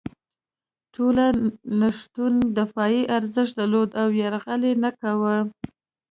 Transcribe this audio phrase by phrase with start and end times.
[0.93, 1.25] ټولو
[1.79, 2.25] نښتو
[2.59, 5.37] دفاعي ارزښت درلود او یرغل یې نه کاوه.